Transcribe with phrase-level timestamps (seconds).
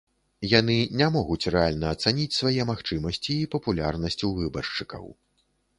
[0.59, 5.05] Яны не могуць рэальна ацаніць свае магчымасці і папулярнасць у выбаршчыкаў.